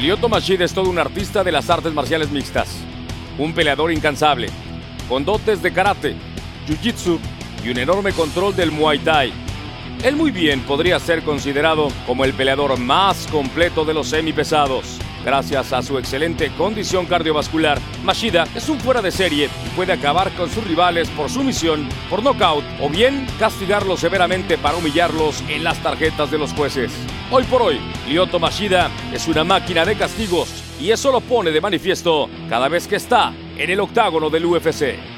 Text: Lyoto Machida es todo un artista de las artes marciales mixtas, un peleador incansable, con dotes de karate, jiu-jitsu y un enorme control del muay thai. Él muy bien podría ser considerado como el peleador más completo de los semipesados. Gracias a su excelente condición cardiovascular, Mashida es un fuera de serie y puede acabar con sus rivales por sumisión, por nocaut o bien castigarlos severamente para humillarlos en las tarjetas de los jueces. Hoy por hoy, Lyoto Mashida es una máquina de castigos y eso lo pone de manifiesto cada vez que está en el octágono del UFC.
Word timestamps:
Lyoto 0.00 0.28
Machida 0.28 0.64
es 0.64 0.72
todo 0.72 0.88
un 0.90 0.98
artista 1.00 1.42
de 1.42 1.50
las 1.50 1.68
artes 1.70 1.92
marciales 1.92 2.30
mixtas, 2.30 2.68
un 3.36 3.52
peleador 3.52 3.90
incansable, 3.90 4.48
con 5.08 5.24
dotes 5.24 5.60
de 5.60 5.72
karate, 5.72 6.14
jiu-jitsu 6.68 7.18
y 7.64 7.70
un 7.70 7.78
enorme 7.78 8.12
control 8.12 8.54
del 8.54 8.70
muay 8.70 9.00
thai. 9.00 9.47
Él 10.04 10.14
muy 10.14 10.30
bien 10.30 10.60
podría 10.60 11.00
ser 11.00 11.22
considerado 11.22 11.88
como 12.06 12.24
el 12.24 12.32
peleador 12.32 12.78
más 12.78 13.26
completo 13.32 13.84
de 13.84 13.94
los 13.94 14.08
semipesados. 14.08 14.98
Gracias 15.24 15.72
a 15.72 15.82
su 15.82 15.98
excelente 15.98 16.52
condición 16.56 17.04
cardiovascular, 17.04 17.80
Mashida 18.04 18.46
es 18.54 18.68
un 18.68 18.78
fuera 18.78 19.02
de 19.02 19.10
serie 19.10 19.50
y 19.66 19.68
puede 19.70 19.92
acabar 19.92 20.30
con 20.36 20.48
sus 20.50 20.64
rivales 20.64 21.08
por 21.10 21.28
sumisión, 21.28 21.88
por 22.08 22.22
nocaut 22.22 22.64
o 22.80 22.88
bien 22.88 23.26
castigarlos 23.40 23.98
severamente 23.98 24.56
para 24.56 24.76
humillarlos 24.76 25.42
en 25.48 25.64
las 25.64 25.82
tarjetas 25.82 26.30
de 26.30 26.38
los 26.38 26.52
jueces. 26.52 26.92
Hoy 27.32 27.42
por 27.44 27.62
hoy, 27.62 27.80
Lyoto 28.08 28.38
Mashida 28.38 28.90
es 29.12 29.26
una 29.26 29.42
máquina 29.42 29.84
de 29.84 29.96
castigos 29.96 30.62
y 30.80 30.92
eso 30.92 31.10
lo 31.10 31.20
pone 31.20 31.50
de 31.50 31.60
manifiesto 31.60 32.30
cada 32.48 32.68
vez 32.68 32.86
que 32.86 32.96
está 32.96 33.32
en 33.56 33.68
el 33.68 33.80
octágono 33.80 34.30
del 34.30 34.46
UFC. 34.46 35.17